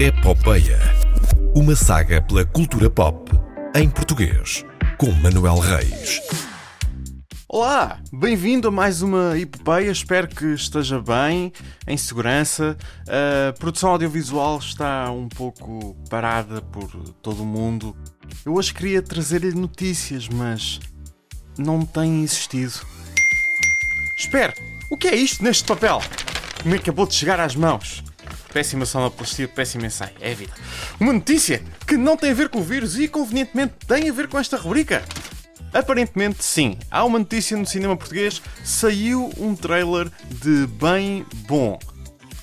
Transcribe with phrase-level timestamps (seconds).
[0.00, 0.78] Epopeia.
[1.54, 3.30] Uma saga pela cultura pop
[3.76, 4.64] em português,
[4.96, 6.22] com Manuel Reis.
[7.46, 9.90] Olá, bem-vindo a mais uma epopeia.
[9.90, 11.52] Espero que esteja bem,
[11.86, 12.78] em segurança.
[13.06, 16.88] A produção audiovisual está um pouco parada por
[17.20, 17.94] todo o mundo.
[18.46, 20.80] Eu hoje queria trazer-lhe notícias, mas
[21.58, 22.72] não tem existido.
[24.18, 24.54] Espere,
[24.90, 26.00] o que é isto neste papel?
[26.64, 28.02] Me acabou de chegar às mãos.
[28.52, 30.52] Péssima sonoplastia, péssimo ensaio, é vida.
[30.98, 34.28] Uma notícia que não tem a ver com o vírus e convenientemente tem a ver
[34.28, 35.04] com esta rubrica.
[35.72, 36.76] Aparentemente, sim.
[36.90, 38.42] Há uma notícia no cinema português.
[38.64, 41.78] Saiu um trailer de Bem Bom.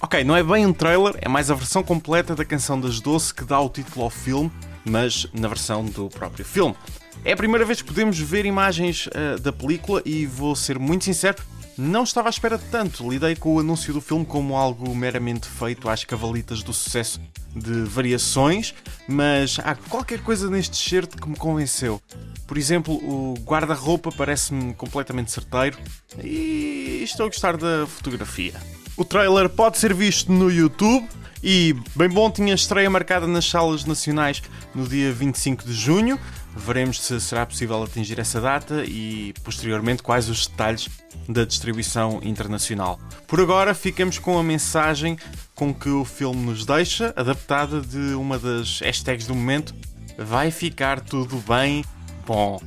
[0.00, 3.34] Ok, não é bem um trailer, é mais a versão completa da canção das Doce
[3.34, 4.52] que dá o título ao filme,
[4.84, 6.76] mas na versão do próprio filme.
[7.24, 11.04] É a primeira vez que podemos ver imagens uh, da película e vou ser muito
[11.04, 11.38] sincero,
[11.76, 13.08] não estava à espera de tanto.
[13.08, 17.20] Lidei com o anúncio do filme como algo meramente feito às cavalitas do sucesso
[17.54, 18.74] de variações,
[19.08, 22.00] mas há qualquer coisa neste shirt que me convenceu.
[22.46, 25.78] Por exemplo, o guarda-roupa parece-me completamente certeiro
[26.22, 28.54] e estou a gostar da fotografia.
[28.96, 31.08] O trailer pode ser visto no YouTube
[31.48, 34.42] e, bem bom, tinha estreia marcada nas salas nacionais
[34.74, 36.18] no dia 25 de junho.
[36.56, 40.88] Veremos se será possível atingir essa data e, posteriormente, quais os detalhes
[41.28, 42.98] da distribuição internacional.
[43.28, 45.16] Por agora, ficamos com a mensagem
[45.54, 49.72] com que o filme nos deixa, adaptada de uma das hashtags do momento:
[50.18, 51.84] Vai ficar tudo bem
[52.26, 52.60] bom.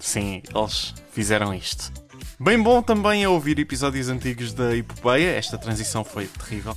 [0.00, 1.92] Sim, eles fizeram isto.
[2.40, 6.76] Bem bom também é ouvir episódios antigos da Epopeia, esta transição foi terrível.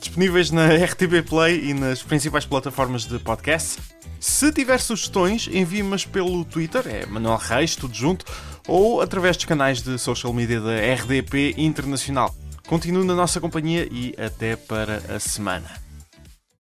[0.00, 3.78] Disponíveis na RTB Play e nas principais plataformas de podcast.
[4.18, 8.24] Se tiver sugestões, envie-mas pelo Twitter, é Manuel Reis, tudo junto,
[8.68, 12.34] ou através dos canais de social media da RDP Internacional.
[12.66, 15.89] Continue na nossa companhia e até para a semana.